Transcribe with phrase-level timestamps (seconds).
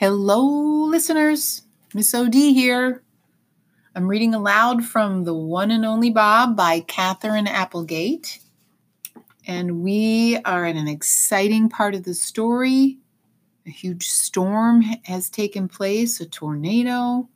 [0.00, 0.44] Hello,
[0.84, 1.62] listeners.
[1.92, 3.02] Miss OD here.
[3.96, 8.38] I'm reading aloud from The One and Only Bob by Katherine Applegate.
[9.44, 12.98] And we are at an exciting part of the story.
[13.66, 17.28] A huge storm has taken place, a tornado,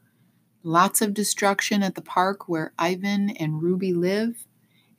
[0.62, 4.46] lots of destruction at the park where Ivan and Ruby live.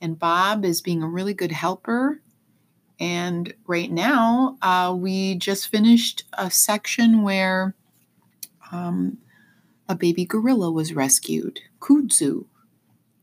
[0.02, 2.20] And Bob is being a really good helper
[3.00, 7.74] and right now, uh, we just finished a section where
[8.70, 9.18] um,
[9.88, 12.46] a baby gorilla was rescued, Kudzu,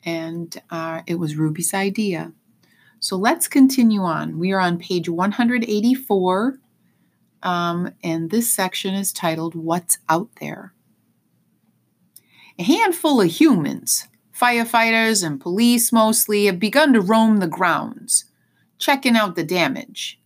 [0.03, 2.33] and uh, it was Ruby's idea.
[2.99, 4.37] So let's continue on.
[4.37, 6.59] We are on page 184,
[7.41, 10.73] um, and this section is titled What's Out There?
[12.59, 18.25] A handful of humans, firefighters and police mostly, have begun to roam the grounds
[18.81, 20.19] checking out the damage.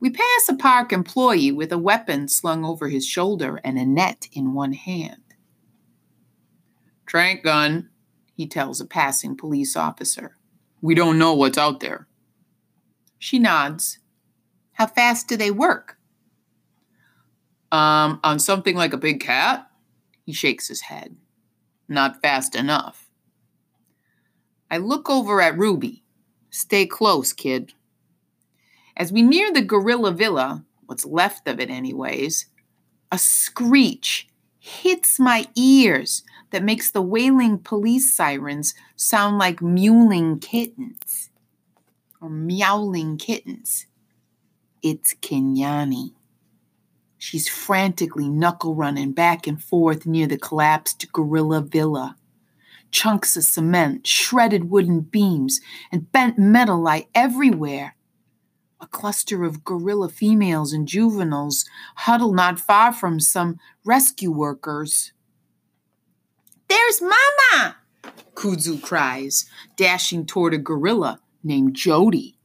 [0.00, 4.26] We pass a park employee with a weapon slung over his shoulder and a net
[4.32, 5.22] in one hand.
[7.06, 7.90] Trank gun,
[8.34, 10.36] he tells a passing police officer.
[10.80, 12.08] We don't know what's out there.
[13.18, 13.98] She nods.
[14.72, 15.98] How fast do they work?
[17.70, 19.70] Um, on something like a big cat?
[20.24, 21.16] He shakes his head.
[21.88, 23.10] Not fast enough.
[24.70, 26.02] I look over at Ruby.
[26.50, 27.74] Stay close, kid.
[28.96, 32.46] As we near the gorilla villa, what's left of it, anyways,
[33.10, 41.30] a screech hits my ears that makes the wailing police sirens sound like mewling kittens
[42.20, 43.86] or meowling kittens.
[44.82, 46.12] It's Kinyani.
[47.18, 52.16] She's frantically knuckle running back and forth near the collapsed gorilla villa.
[52.90, 57.96] Chunks of cement, shredded wooden beams, and bent metal lie everywhere
[58.82, 61.64] a cluster of gorilla females and juveniles
[61.98, 65.12] huddle not far from some rescue workers.
[66.68, 67.76] There's Mama!
[68.34, 72.38] Kudzu cries, dashing toward a gorilla named Jody.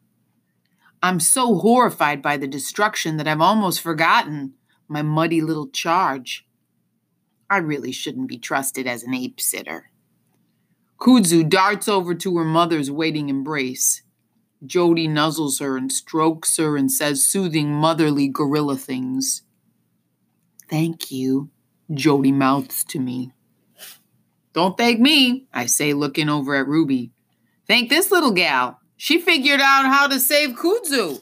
[1.01, 4.53] I'm so horrified by the destruction that I've almost forgotten
[4.87, 6.45] my muddy little charge.
[7.49, 9.89] I really shouldn't be trusted as an ape sitter.
[10.99, 14.03] Kudzu darts over to her mother's waiting embrace.
[14.65, 19.43] Jody nuzzles her and strokes her and says soothing, motherly gorilla things.
[20.69, 21.49] Thank you,
[21.93, 23.31] Jody mouths to me.
[24.53, 27.11] Don't thank me, I say, looking over at Ruby.
[27.67, 28.79] Thank this little gal.
[28.95, 31.21] She figured out how to save Kudzu.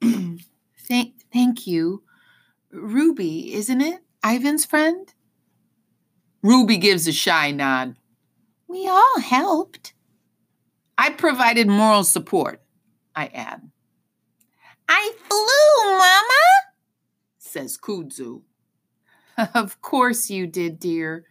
[0.88, 2.04] thank, thank you.
[2.70, 4.00] Ruby, isn't it?
[4.24, 5.12] Ivan's friend?
[6.42, 7.96] Ruby gives a shy nod.
[8.68, 9.94] We all helped.
[11.00, 12.60] I provided moral support,
[13.14, 13.70] I add.
[14.88, 16.74] I flew, Mama,
[17.38, 18.42] says Kudzu.
[19.54, 21.24] of course you did, dear,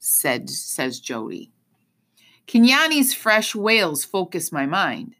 [0.00, 1.52] said says Jody.
[2.48, 5.14] Kinyani's fresh wails focus my mind.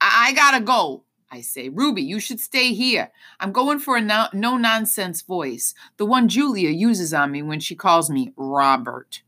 [0.00, 1.68] I, I gotta go, I say.
[1.68, 3.10] Ruby, you should stay here.
[3.40, 7.74] I'm going for a no nonsense voice, the one Julia uses on me when she
[7.74, 9.22] calls me Robert.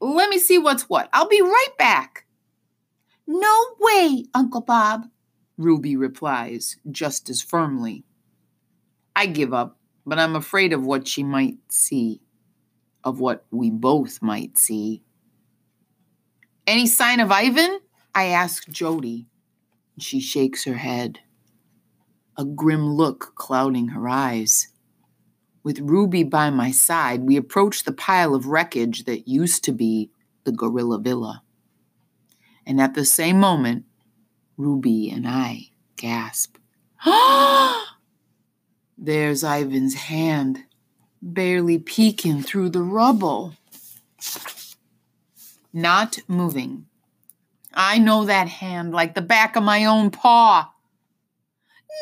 [0.00, 1.08] Let me see what's what.
[1.14, 2.26] I'll be right back.
[3.30, 5.04] No way, Uncle Bob,
[5.58, 8.04] Ruby replies just as firmly.
[9.14, 12.22] I give up, but I'm afraid of what she might see,
[13.04, 15.02] of what we both might see.
[16.66, 17.80] Any sign of Ivan?
[18.14, 19.26] I ask Jody.
[19.98, 21.18] She shakes her head,
[22.34, 24.68] a grim look clouding her eyes.
[25.62, 30.10] With Ruby by my side, we approach the pile of wreckage that used to be
[30.44, 31.42] the gorilla villa.
[32.68, 33.86] And at the same moment,
[34.58, 36.58] Ruby and I gasp.
[38.98, 40.64] There's Ivan's hand,
[41.22, 43.54] barely peeking through the rubble.
[45.72, 46.84] Not moving.
[47.72, 50.70] I know that hand like the back of my own paw.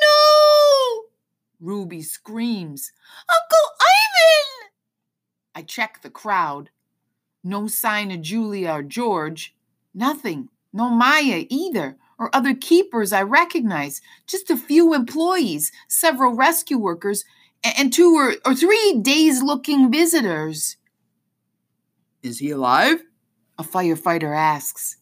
[0.03, 1.05] No!
[1.61, 2.91] Ruby screams.
[3.21, 4.71] Uncle Ivan!
[5.55, 6.71] I check the crowd.
[7.45, 9.55] No sign of Julia or George.
[9.95, 10.49] Nothing.
[10.77, 14.03] No Maya either, or other keepers I recognize.
[14.27, 17.25] Just a few employees, several rescue workers,
[17.65, 20.77] and two or, or three dazed looking visitors.
[22.23, 23.03] Is he alive?
[23.57, 24.99] A firefighter asks.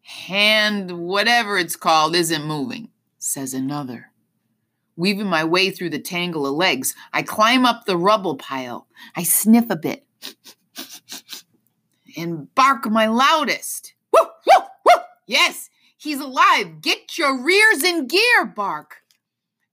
[0.00, 4.12] Hand, whatever it's called, isn't moving, says another.
[4.96, 8.86] Weaving my way through the tangle of legs, I climb up the rubble pile.
[9.14, 10.06] I sniff a bit
[12.16, 13.92] and bark my loudest.
[14.12, 15.00] Woo, woo, woo!
[15.26, 16.80] Yes, he's alive.
[16.80, 19.02] Get your rears in gear, Bark.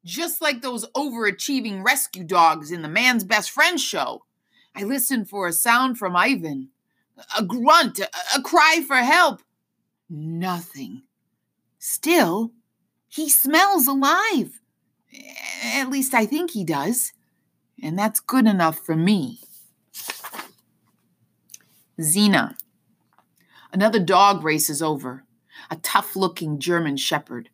[0.06, 4.24] just like those overachieving rescue dogs in the man's best friend show.
[4.76, 6.70] I listen for a sound from Ivan,
[7.38, 9.42] a grunt, a, a cry for help.
[10.10, 11.04] Nothing.
[11.80, 12.52] Still,
[13.08, 14.60] he smells alive.
[15.64, 17.14] At least I think he does.
[17.81, 19.40] And that's good enough for me.
[22.02, 22.58] Zena.
[23.75, 25.25] Another dog races over,
[25.69, 27.50] a tough looking German shepherd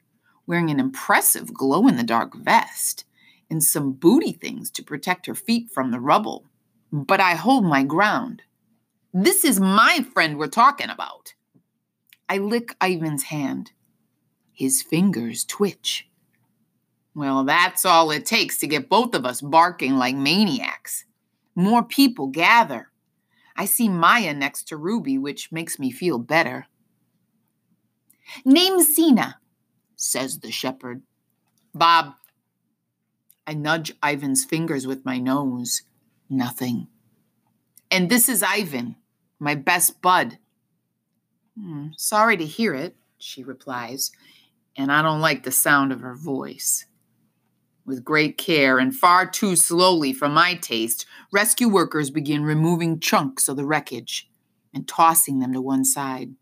[0.46, 3.06] wearing an impressive glow in the dark vest
[3.50, 6.46] and some booty things to protect her feet from the rubble.
[6.92, 8.44] But I hold my ground.
[9.12, 11.34] This is my friend we're talking about.
[12.30, 13.72] I lick Ivan's hand.
[14.54, 16.08] His fingers twitch.
[17.16, 21.04] Well, that's all it takes to get both of us barking like maniacs.
[21.56, 22.91] More people gather.
[23.62, 26.66] I see Maya next to Ruby, which makes me feel better.
[28.44, 29.38] Name Zena,
[29.96, 31.04] says the shepherd.
[31.72, 32.16] Bob.
[33.46, 35.84] I nudge Ivan's fingers with my nose.
[36.28, 36.88] Nothing.
[37.92, 38.96] And this is Ivan,
[39.38, 40.40] my best bud.
[41.56, 44.12] Hmm, sorry to hear it, she replies,
[44.76, 46.88] and I don't like the sound of her voice.
[47.92, 53.50] With great care and far too slowly for my taste, rescue workers begin removing chunks
[53.50, 54.30] of the wreckage
[54.74, 56.36] and tossing them to one side.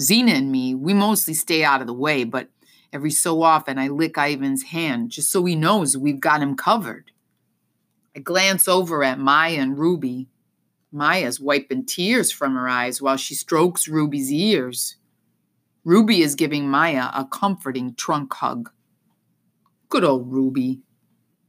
[0.00, 2.48] Zena and me, we mostly stay out of the way, but
[2.92, 7.12] Every so often, I lick Ivan's hand just so he knows we've got him covered.
[8.16, 10.26] I glance over at Maya and Ruby.
[10.90, 14.96] Maya's wiping tears from her eyes while she strokes Ruby's ears.
[15.84, 18.70] Ruby is giving Maya a comforting trunk hug.
[19.88, 20.82] Good old Ruby.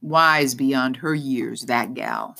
[0.00, 2.36] Wise beyond her years, that gal.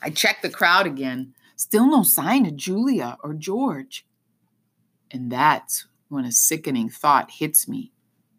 [0.00, 1.34] I check the crowd again.
[1.56, 4.06] Still no sign of Julia or George.
[5.10, 7.92] And that's when a sickening thought hits me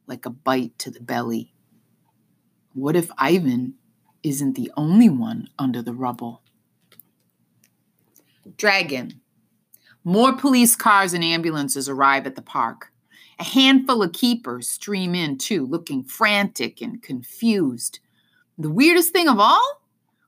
[0.07, 1.53] like a bite to the belly.
[2.74, 3.75] What if Ivan
[4.24, 6.44] isn't the only one under the rubble?
[8.57, 9.21] Dragon.
[10.03, 12.93] More police cars and ambulances arrive at the park.
[13.39, 18.00] A handful of keepers stream in too, looking frantic and confused.
[18.57, 19.81] The weirdest thing of all?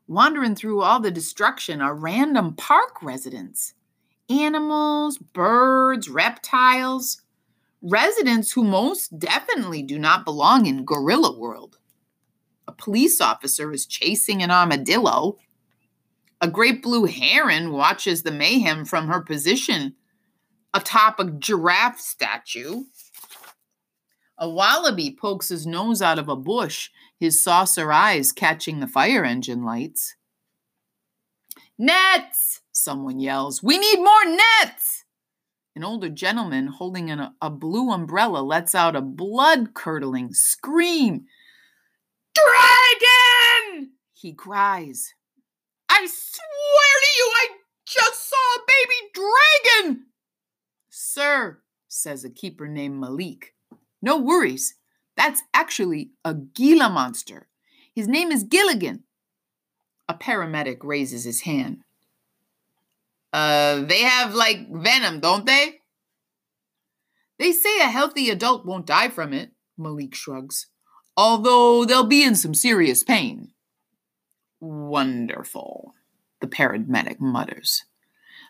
[0.07, 3.73] Wandering through all the destruction are random park residents
[4.27, 7.21] animals, birds, reptiles
[7.85, 11.77] residents who most definitely do not belong in gorilla world.
[12.67, 15.37] A police officer is chasing an armadillo.
[16.41, 19.95] A great blue heron watches the mayhem from her position
[20.75, 22.83] atop a giraffe statue.
[24.37, 29.23] A wallaby pokes his nose out of a bush, his saucer eyes catching the fire
[29.23, 30.15] engine lights.
[31.77, 32.61] Nets!
[32.73, 33.63] Someone yells.
[33.63, 35.05] We need more nets!
[35.75, 41.25] An older gentleman holding an, a blue umbrella lets out a blood curdling scream.
[42.33, 43.91] Dragon!
[44.13, 45.13] He cries.
[45.89, 47.47] I swear to you, I
[47.85, 49.21] just saw a baby
[49.83, 50.05] dragon!
[50.97, 51.59] Sir,
[51.89, 53.53] says a keeper named Malik.
[54.01, 54.75] No worries.
[55.17, 57.49] That's actually a Gila monster.
[57.93, 59.03] His name is Gilligan.
[60.07, 61.81] A paramedic raises his hand.
[63.33, 65.81] Uh, they have like venom, don't they?
[67.39, 70.67] They say a healthy adult won't die from it, Malik shrugs,
[71.17, 73.51] although they'll be in some serious pain.
[74.61, 75.93] Wonderful,
[76.39, 77.83] the paramedic mutters.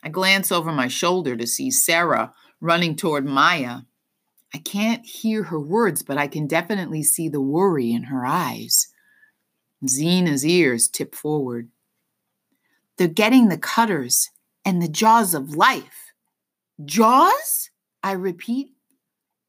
[0.06, 2.32] I glance over my shoulder to see Sarah
[2.62, 3.80] running toward Maya.
[4.54, 8.90] I can't hear her words, but I can definitely see the worry in her eyes.
[9.88, 11.70] Zena's ears tip forward.
[12.98, 14.30] They're getting the cutters
[14.64, 16.14] and the jaws of life.
[16.86, 17.72] Jaws?
[18.04, 18.74] I repeat.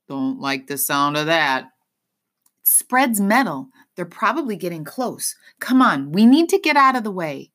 [0.08, 1.64] Don't like the sound of that.
[1.64, 3.68] It spreads metal.
[3.94, 5.36] They're probably getting close.
[5.60, 7.50] Come on, we need to get out of the way.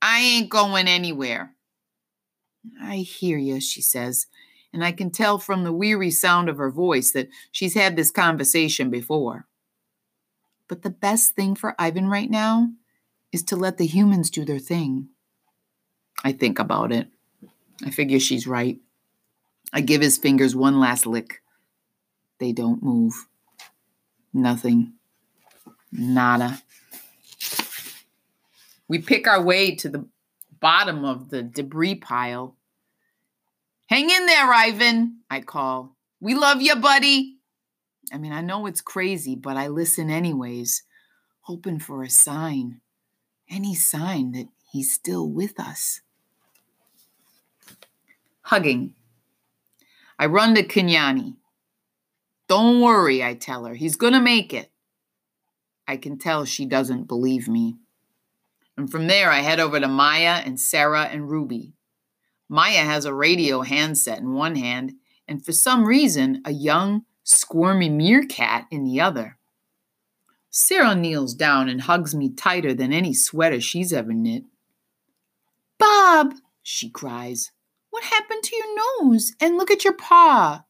[0.00, 1.54] I ain't going anywhere.
[2.80, 4.26] I hear you, she says,
[4.72, 8.10] and I can tell from the weary sound of her voice that she's had this
[8.10, 9.46] conversation before.
[10.68, 12.68] But the best thing for Ivan right now
[13.32, 15.08] is to let the humans do their thing.
[16.24, 17.08] I think about it.
[17.84, 18.78] I figure she's right.
[19.72, 21.42] I give his fingers one last lick.
[22.38, 23.14] They don't move.
[24.32, 24.94] Nothing.
[25.90, 26.62] Nada.
[28.88, 30.06] We pick our way to the
[30.62, 32.56] bottom of the debris pile.
[33.88, 35.96] Hang in there, Ivan, I call.
[36.20, 37.36] We love you, buddy.
[38.10, 40.84] I mean, I know it's crazy, but I listen anyways,
[41.42, 42.80] hoping for a sign.
[43.50, 46.00] Any sign that he's still with us
[48.42, 48.94] hugging.
[50.18, 51.36] I run to Kinyani.
[52.48, 53.74] Don't worry, I tell her.
[53.74, 54.70] He's going to make it.
[55.88, 57.76] I can tell she doesn't believe me.
[58.76, 61.74] And from there, I head over to Maya and Sarah and Ruby.
[62.48, 64.92] Maya has a radio handset in one hand,
[65.28, 69.38] and for some reason, a young, squirmy meerkat in the other.
[70.50, 74.44] Sarah kneels down and hugs me tighter than any sweater she's ever knit.
[75.78, 77.52] Bob, she cries,
[77.90, 79.32] what happened to your nose?
[79.40, 80.64] And look at your paw.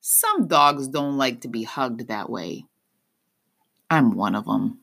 [0.00, 2.66] Some dogs don't like to be hugged that way.
[3.90, 4.80] I'm one of them.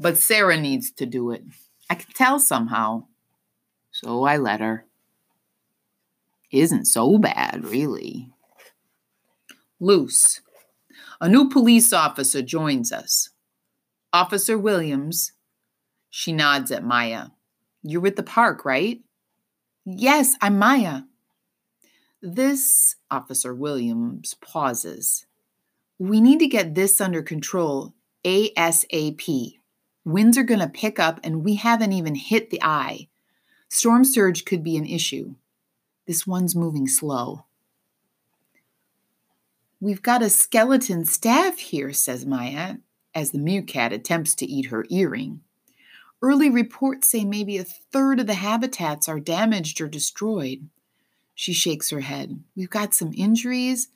[0.00, 1.42] But Sarah needs to do it.
[1.90, 3.06] I can tell somehow.
[3.90, 4.86] So I let her.
[6.52, 8.30] Isn't so bad, really.
[9.80, 10.40] Loose.
[11.20, 13.30] A new police officer joins us.
[14.12, 15.32] Officer Williams.
[16.10, 17.26] She nods at Maya.
[17.82, 19.00] You're at the park, right?
[19.84, 21.02] Yes, I'm Maya.
[22.22, 25.26] This, Officer Williams pauses.
[25.98, 29.57] We need to get this under control ASAP.
[30.08, 33.08] Winds are going to pick up, and we haven't even hit the eye.
[33.68, 35.34] Storm surge could be an issue.
[36.06, 37.44] This one's moving slow.
[39.82, 42.76] We've got a skeleton staff here, says Maya,
[43.14, 45.42] as the meerkat attempts to eat her earring.
[46.22, 50.70] Early reports say maybe a third of the habitats are damaged or destroyed.
[51.34, 52.42] She shakes her head.
[52.56, 53.88] We've got some injuries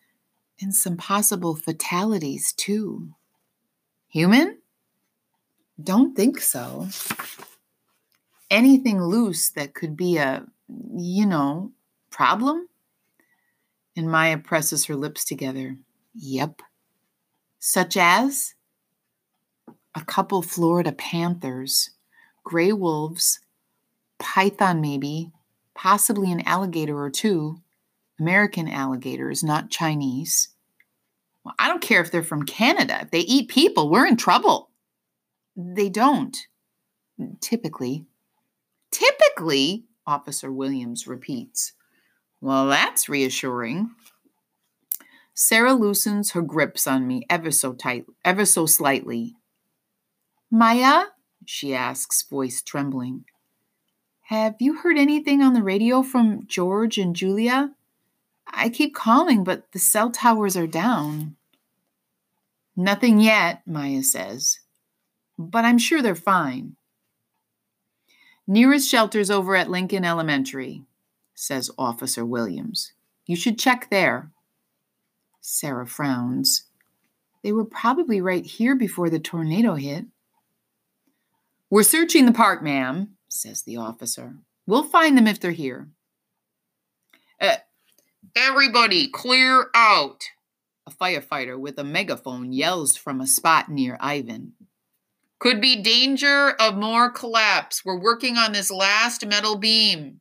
[0.60, 3.14] and some possible fatalities, too.
[4.08, 4.58] Human?
[5.82, 6.88] Don't think so.
[8.50, 10.44] Anything loose that could be a,
[10.94, 11.72] you know,
[12.10, 12.68] problem?
[13.96, 15.76] And Maya presses her lips together.
[16.14, 16.62] Yep.
[17.58, 18.54] Such as
[19.94, 21.90] a couple Florida panthers,
[22.44, 23.40] gray wolves,
[24.18, 25.30] python maybe,
[25.74, 27.60] possibly an alligator or two,
[28.18, 30.48] American alligators, not Chinese.
[31.44, 33.00] Well, I don't care if they're from Canada.
[33.02, 34.70] If they eat people, we're in trouble.
[35.56, 36.36] They don't.
[37.40, 38.06] Typically.
[38.90, 41.72] Typically, Officer Williams repeats.
[42.40, 43.90] Well, that's reassuring.
[45.34, 49.36] Sarah loosens her grips on me ever so tight, ever so slightly.
[50.50, 51.04] Maya?
[51.46, 53.24] she asks, voice trembling.
[54.26, 57.72] Have you heard anything on the radio from George and Julia?
[58.46, 61.36] I keep calling, but the cell towers are down.
[62.76, 64.60] Nothing yet, Maya says,
[65.38, 66.76] but I'm sure they're fine.
[68.46, 70.82] Nearest shelter's over at Lincoln Elementary,
[71.34, 72.92] says Officer Williams.
[73.26, 74.30] You should check there.
[75.40, 76.64] Sarah frowns.
[77.42, 80.06] They were probably right here before the tornado hit.
[81.70, 84.34] We're searching the park, ma'am, says the officer.
[84.66, 85.88] We'll find them if they're here.
[87.40, 87.56] Uh,
[88.36, 90.22] everybody, clear out!
[90.86, 94.52] A firefighter with a megaphone yells from a spot near Ivan.
[95.42, 97.84] Could be danger of more collapse.
[97.84, 100.20] We're working on this last metal beam.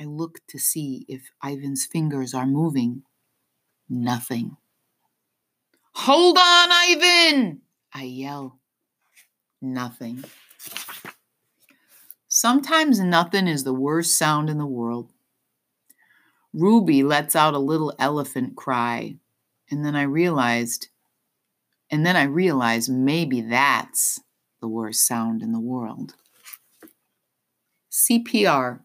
[0.00, 3.04] I look to see if Ivan's fingers are moving.
[3.88, 4.56] Nothing.
[5.92, 7.60] Hold on, Ivan!
[7.94, 8.58] I yell.
[9.62, 10.24] Nothing.
[12.26, 15.12] Sometimes nothing is the worst sound in the world.
[16.52, 19.18] Ruby lets out a little elephant cry,
[19.70, 20.88] and then I realized,
[21.90, 24.20] and then I realized maybe that's
[24.60, 26.14] the worst sound in the world.
[27.90, 28.80] CPR.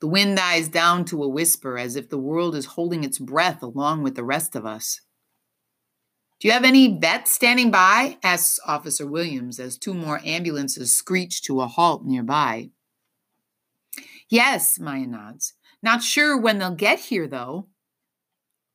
[0.00, 3.62] The wind dies down to a whisper as if the world is holding its breath
[3.62, 5.00] along with the rest of us.
[6.40, 8.16] Do you have any vets standing by?
[8.22, 12.70] asks Officer Williams as two more ambulances screech to a halt nearby.
[14.30, 15.54] Yes, Maya nods.
[15.82, 17.68] Not sure when they'll get here, though.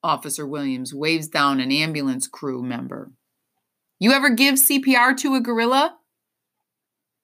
[0.04, 3.12] Officer Williams waves down an ambulance crew member.
[3.98, 5.98] You ever give CPR to a gorilla?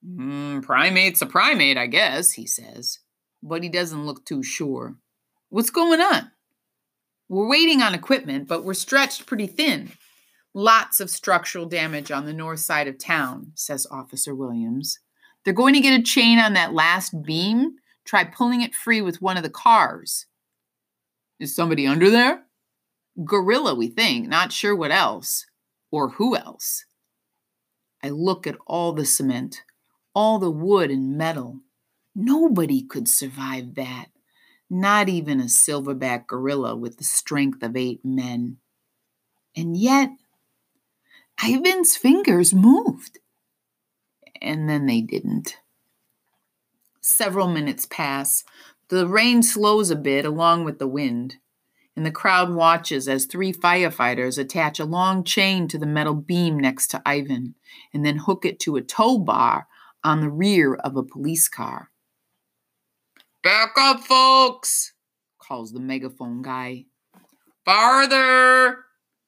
[0.08, 3.00] Mm, primate's a primate, I guess, he says,
[3.44, 4.96] but he doesn't look too sure.
[5.50, 6.32] What's going on?
[7.28, 9.92] We're waiting on equipment, but we're stretched pretty thin.
[10.54, 15.00] Lots of structural damage on the north side of town, says Officer Williams.
[15.44, 17.76] They're going to get a chain on that last beam.
[18.06, 20.26] Try pulling it free with one of the cars.
[21.40, 22.44] Is somebody under there?
[23.26, 24.28] Gorilla, we think.
[24.28, 25.46] Not sure what else
[25.92, 26.86] or who else.
[28.04, 29.62] I look at all the cement,
[30.16, 31.60] all the wood and metal.
[32.16, 34.08] Nobody could survive that.
[34.70, 38.58] Not even a silverback gorilla with the strength of eight men.
[39.56, 40.12] And yet,
[41.44, 43.20] Ivan's fingers moved.
[44.42, 45.58] And then they didn't.
[47.02, 48.44] Several minutes pass.
[48.90, 51.38] The rain slows a bit along with the wind.
[51.96, 56.58] And the crowd watches as three firefighters attach a long chain to the metal beam
[56.58, 57.56] next to Ivan
[57.94, 59.68] and then hook it to a tow bar
[60.04, 61.90] on the rear of a police car.
[63.44, 64.94] Back up, folks,
[65.40, 66.86] calls the megaphone guy.
[67.66, 68.86] Farther!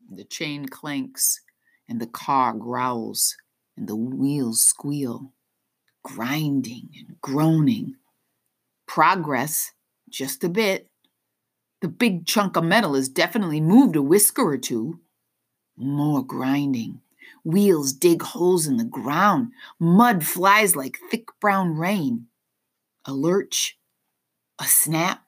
[0.10, 1.42] The chain clanks,
[1.88, 3.36] and the car growls,
[3.76, 5.34] and the wheels squeal,
[6.04, 7.96] grinding and groaning.
[8.88, 9.72] Progress,
[10.10, 10.90] just a bit.
[11.84, 15.02] The big chunk of metal has definitely moved a whisker or two.
[15.76, 17.02] More grinding.
[17.44, 19.52] Wheels dig holes in the ground.
[19.82, 22.28] Mud flies like thick brown rain.
[23.04, 23.78] A lurch,
[24.58, 25.24] a snap,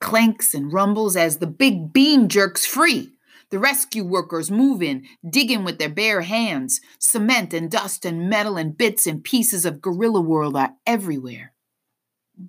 [0.00, 3.10] clanks and rumbles as the big beam jerks free.
[3.50, 6.80] The rescue workers move in, digging with their bare hands.
[7.00, 11.54] Cement and dust and metal and bits and pieces of Gorilla World are everywhere.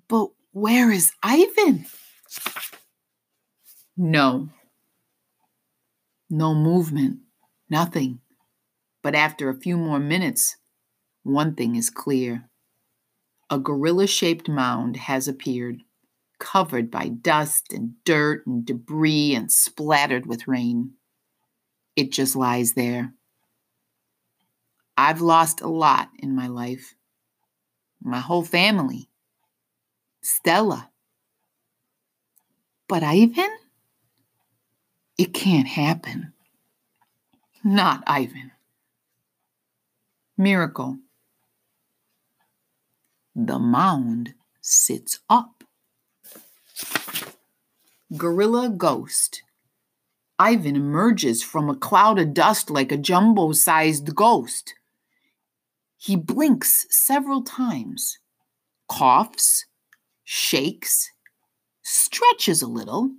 [0.06, 1.86] But where is Ivan?
[4.00, 4.48] No.
[6.30, 7.18] No movement.
[7.68, 8.20] Nothing.
[9.02, 10.56] But after a few more minutes,
[11.24, 12.48] one thing is clear.
[13.50, 15.82] A gorilla shaped mound has appeared,
[16.38, 20.92] covered by dust and dirt and debris and splattered with rain.
[21.96, 23.14] It just lies there.
[24.96, 26.94] I've lost a lot in my life.
[28.00, 29.10] My whole family.
[30.22, 30.90] Stella.
[32.86, 33.50] But Ivan?
[35.18, 36.32] It can't happen.
[37.64, 38.52] Not Ivan.
[40.36, 40.98] Miracle.
[43.34, 45.64] The mound sits up.
[48.16, 49.42] Gorilla Ghost.
[50.38, 54.74] Ivan emerges from a cloud of dust like a jumbo sized ghost.
[55.96, 58.20] He blinks several times,
[58.88, 59.66] coughs,
[60.22, 61.10] shakes,
[61.82, 63.10] stretches a little,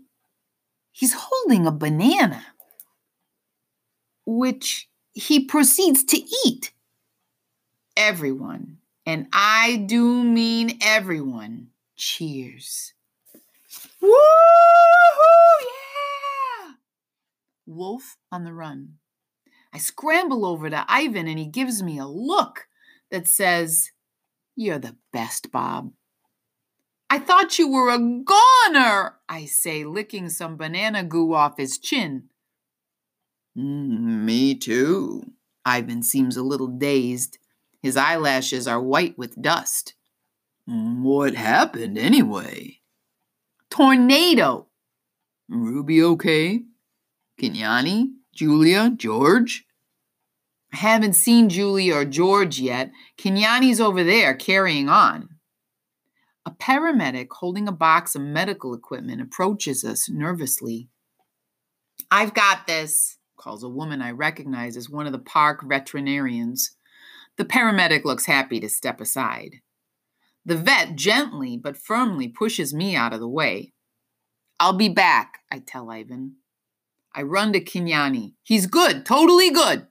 [1.00, 2.44] He's holding a banana,
[4.25, 6.74] which he proceeds to eat.
[7.96, 12.94] Everyone, and I do mean everyone, cheers.
[14.03, 14.09] Woohoo!
[15.62, 16.74] Yeah!
[17.66, 18.96] Wolf on the run.
[19.72, 22.68] I scramble over to Ivan and he gives me a look
[23.09, 23.92] that says,
[24.57, 25.94] You're the best, Bob.
[27.09, 32.29] I thought you were a goner, I say, licking some banana goo off his chin.
[33.57, 35.33] Mm, me too.
[35.65, 37.39] Ivan seems a little dazed.
[37.81, 39.95] His eyelashes are white with dust.
[40.65, 42.79] What happened anyway?
[43.72, 44.67] Tornado.
[45.48, 46.61] Ruby okay?
[47.41, 48.11] Kinyani?
[48.35, 48.91] Julia?
[48.95, 49.65] George?
[50.72, 52.91] I haven't seen Julia or George yet.
[53.17, 55.28] Kinyani's over there carrying on.
[56.45, 60.89] A paramedic holding a box of medical equipment approaches us nervously.
[62.09, 66.75] I've got this, calls a woman I recognize as one of the park veterinarians.
[67.37, 69.57] The paramedic looks happy to step aside.
[70.45, 73.73] The vet gently but firmly pushes me out of the way.
[74.59, 76.37] I'll be back, I tell Ivan.
[77.13, 78.33] I run to Kinyani.
[78.43, 79.87] He's good, totally good.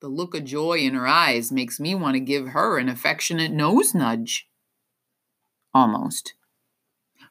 [0.00, 3.52] The look of joy in her eyes makes me want to give her an affectionate
[3.52, 4.49] nose nudge
[5.74, 6.34] almost.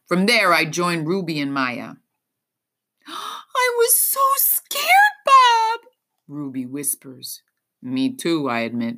[0.07, 1.93] From there, I joined Ruby and Maya.
[3.07, 4.83] I was so scared,
[5.25, 5.79] Bob,
[6.27, 7.41] Ruby whispers.
[7.81, 8.97] Me too, I admit.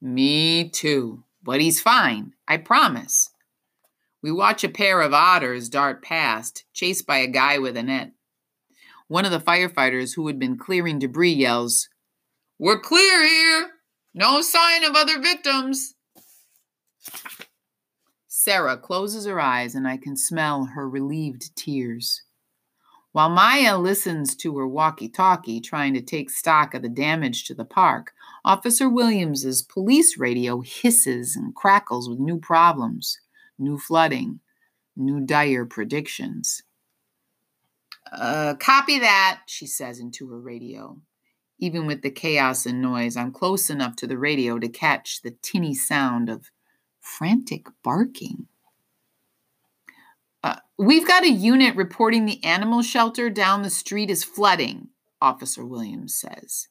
[0.00, 1.24] Me too.
[1.42, 3.30] But he's fine, I promise.
[4.22, 8.12] We watch a pair of otters dart past, chased by a guy with a net.
[9.08, 11.88] One of the firefighters who had been clearing debris yells,
[12.58, 13.70] We're clear here!
[14.14, 15.94] No sign of other victims!
[18.44, 22.22] Sarah closes her eyes and I can smell her relieved tears.
[23.12, 27.54] While Maya listens to her walkie talkie, trying to take stock of the damage to
[27.54, 28.12] the park,
[28.44, 33.20] Officer Williams's police radio hisses and crackles with new problems,
[33.60, 34.40] new flooding,
[34.96, 36.64] new dire predictions.
[38.10, 40.98] Uh, copy that, she says into her radio.
[41.60, 45.36] Even with the chaos and noise, I'm close enough to the radio to catch the
[45.42, 46.50] tinny sound of
[47.02, 48.46] frantic barking.
[50.42, 54.88] Uh, we've got a unit reporting the animal shelter down the street is flooding,
[55.20, 56.68] Officer Williams says.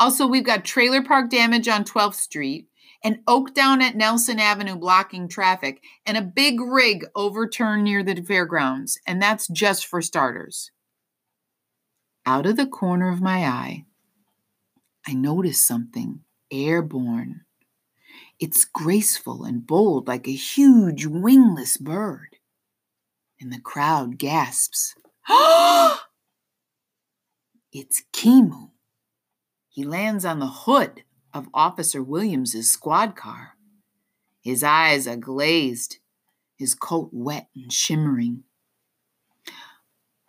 [0.00, 2.68] Also, we've got trailer park damage on 12th Street,
[3.04, 8.22] an oak down at Nelson Avenue blocking traffic, and a big rig overturned near the
[8.22, 10.70] fairgrounds, and that's just for starters.
[12.24, 13.84] Out of the corner of my eye,
[15.06, 17.45] I notice something airborne
[18.38, 22.36] it's graceful and bold like a huge wingless bird.
[23.40, 24.94] And the crowd gasps,
[27.72, 28.70] it's Kimu.
[29.68, 31.02] He lands on the hood
[31.34, 33.56] of Officer Williams's squad car.
[34.40, 35.98] His eyes are glazed,
[36.56, 38.44] his coat wet and shimmering.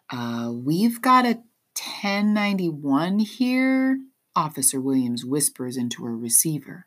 [0.10, 1.43] Uh, we've got a
[1.78, 4.00] 1091 here,
[4.36, 6.87] Officer Williams whispers into her receiver.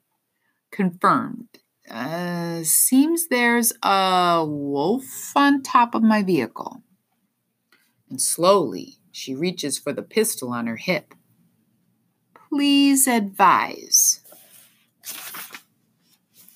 [0.71, 1.49] Confirmed.
[1.91, 6.83] Uh, seems there's a wolf on top of my vehicle.
[8.09, 11.15] And slowly, she reaches for the pistol on her hip.
[12.49, 14.21] Please advise.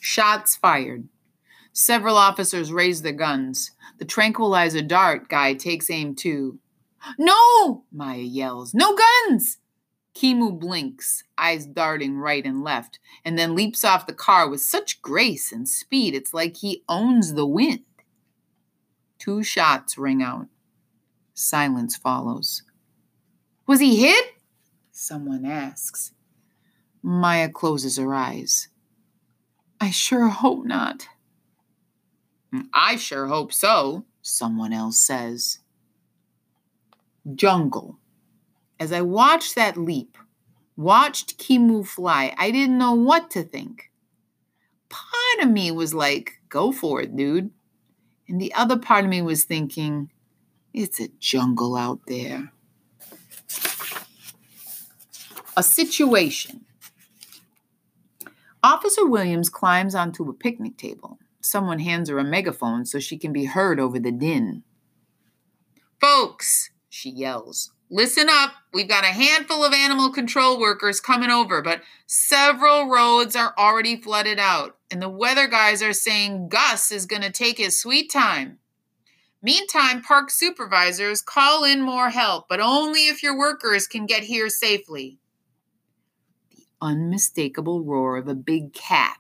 [0.01, 1.09] Shots fired.
[1.73, 3.73] Several officers raise their guns.
[3.99, 6.59] The tranquilizer dart guy takes aim too.
[7.19, 7.85] No!
[7.93, 8.75] Maya yells.
[8.75, 9.59] No guns!
[10.15, 15.03] Kimu blinks, eyes darting right and left, and then leaps off the car with such
[15.03, 17.85] grace and speed it's like he owns the wind.
[19.19, 20.47] Two shots ring out.
[21.35, 22.63] Silence follows.
[23.67, 24.35] Was he hit?
[24.93, 26.13] Someone asks.
[27.03, 28.69] Maya closes her eyes.
[29.81, 31.09] I sure hope not.
[32.73, 35.59] I sure hope so, someone else says.
[37.35, 37.99] Jungle.
[38.81, 40.19] As I watched that leap,
[40.77, 43.91] watched Kimu fly, I didn't know what to think.
[44.89, 47.51] Part of me was like, go for it, dude.
[48.29, 50.11] And the other part of me was thinking,
[50.73, 52.53] it's a jungle out there.
[55.57, 56.65] A situation.
[58.63, 61.19] Officer Williams climbs onto a picnic table.
[61.41, 64.63] Someone hands her a megaphone so she can be heard over the din.
[66.01, 68.53] Folks, she yells, listen up.
[68.75, 73.97] We've got a handful of animal control workers coming over, but several roads are already
[73.97, 78.11] flooded out, and the weather guys are saying Gus is going to take his sweet
[78.13, 78.59] time.
[79.43, 84.49] Meantime, park supervisors call in more help, but only if your workers can get here
[84.51, 85.19] safely
[86.57, 89.19] The unmistakable roar of a big cat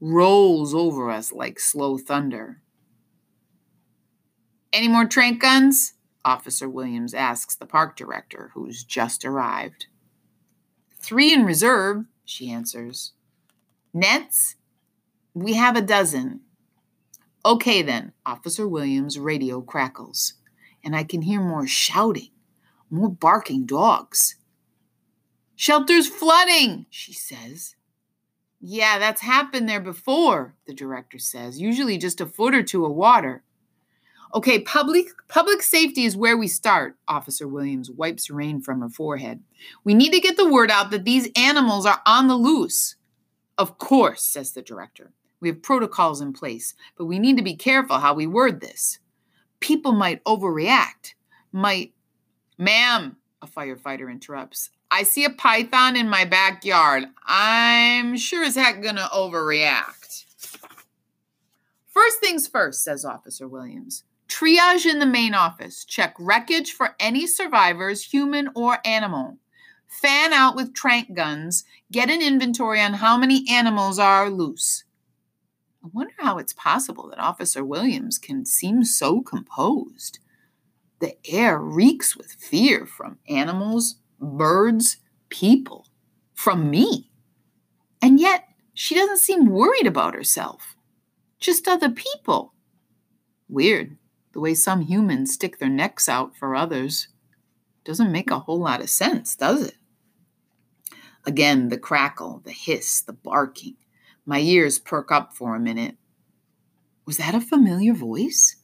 [0.00, 2.62] rolls over us like slow thunder.
[4.72, 5.94] Any more trank guns?
[6.26, 9.86] Officer Williams asks the park director, who's just arrived.
[10.98, 13.12] Three in reserve, she answers.
[13.94, 14.56] Nets?
[15.34, 16.40] We have a dozen.
[17.44, 20.34] Okay, then, Officer Williams' radio crackles,
[20.82, 22.30] and I can hear more shouting,
[22.90, 24.34] more barking dogs.
[25.54, 27.76] Shelter's flooding, she says.
[28.60, 32.92] Yeah, that's happened there before, the director says, usually just a foot or two of
[32.92, 33.44] water.
[34.34, 39.42] Okay, public public safety is where we start, Officer Williams wipes rain from her forehead.
[39.84, 42.96] We need to get the word out that these animals are on the loose.
[43.56, 45.12] Of course, says the director.
[45.40, 48.98] We have protocols in place, but we need to be careful how we word this.
[49.60, 51.14] People might overreact,
[51.52, 51.92] might.
[52.58, 54.70] Ma'am, a firefighter interrupts.
[54.90, 57.04] I see a python in my backyard.
[57.26, 60.24] I'm sure as heck gonna overreact.
[61.88, 64.04] First things first, says Officer Williams.
[64.28, 65.84] Triage in the main office.
[65.84, 69.38] Check wreckage for any survivors, human or animal.
[69.86, 71.64] Fan out with trank guns.
[71.92, 74.84] Get an inventory on how many animals are loose.
[75.84, 80.18] I wonder how it's possible that Officer Williams can seem so composed.
[80.98, 84.96] The air reeks with fear from animals, birds,
[85.28, 85.86] people,
[86.34, 87.10] from me.
[88.02, 90.76] And yet, she doesn't seem worried about herself,
[91.38, 92.52] just other people.
[93.48, 93.96] Weird,
[94.36, 97.08] the way some humans stick their necks out for others.
[97.86, 99.76] Doesn't make a whole lot of sense, does it?
[101.24, 103.76] Again, the crackle, the hiss, the barking.
[104.26, 105.96] My ears perk up for a minute.
[107.06, 108.56] Was that a familiar voice?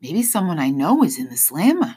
[0.00, 1.96] Maybe someone I know is in the slammer.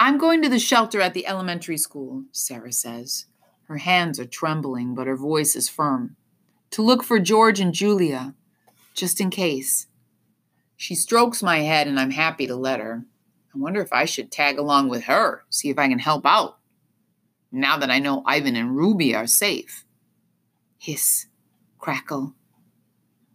[0.00, 3.26] I'm going to the shelter at the elementary school, Sarah says.
[3.64, 6.16] Her hands are trembling, but her voice is firm.
[6.70, 8.34] To look for George and Julia,
[8.94, 9.88] just in case.
[10.82, 13.04] She strokes my head, and I'm happy to let her.
[13.54, 16.58] I wonder if I should tag along with her, see if I can help out.
[17.52, 19.84] Now that I know Ivan and Ruby are safe.
[20.78, 21.26] Hiss,
[21.78, 22.34] crackle,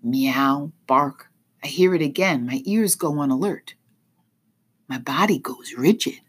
[0.04, 1.32] meow, bark.
[1.64, 2.46] I hear it again.
[2.46, 3.76] My ears go on alert.
[4.90, 6.20] My body goes rigid.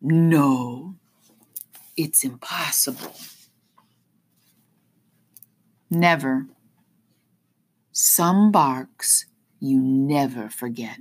[0.00, 0.94] No,
[1.96, 3.12] it's impossible.
[5.90, 6.46] Never.
[7.90, 9.26] Some barks
[9.60, 10.98] you never forget.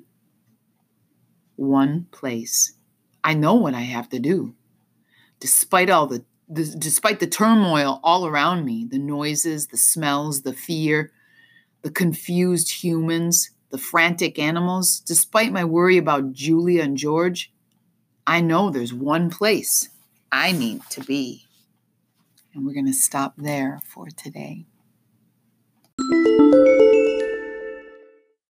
[1.56, 2.74] One place.
[3.24, 4.56] I know what I have to do.
[5.39, 11.12] Despite all the, despite the turmoil all around me, the noises, the smells, the fear,
[11.82, 17.52] the confused humans, the frantic animals, despite my worry about Julia and George,
[18.28, 19.89] I know there's one place
[20.32, 21.46] I need to be.
[22.54, 24.65] And we're going to stop there for today.